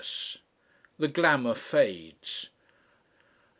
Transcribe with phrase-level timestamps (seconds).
[0.97, 2.49] THE GLAMOUR FADES.